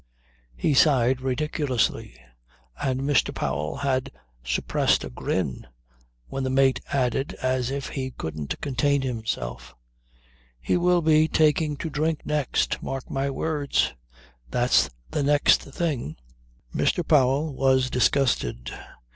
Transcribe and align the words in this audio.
He 0.55 0.73
sighed 0.73 1.21
ridiculously 1.21 2.19
and 2.81 3.01
Mr. 3.01 3.31
Powell 3.31 3.75
had 3.75 4.09
suppressed 4.43 5.03
a 5.03 5.11
grin, 5.11 5.67
when 6.25 6.43
the 6.43 6.49
mate 6.49 6.79
added 6.91 7.35
as 7.35 7.69
if 7.69 7.89
he 7.89 8.09
couldn't 8.09 8.59
contain 8.61 9.03
himself: 9.03 9.75
"He 10.59 10.75
will 10.75 11.03
be 11.03 11.27
taking 11.27 11.77
to 11.77 11.91
drink 11.91 12.25
next. 12.25 12.81
Mark 12.81 13.11
my 13.11 13.29
words. 13.29 13.93
That's 14.49 14.89
the 15.11 15.21
next 15.21 15.61
thing." 15.61 16.15
Mr. 16.73 17.07
Powell 17.07 17.53
was 17.53 17.91
disgusted. 17.91 18.71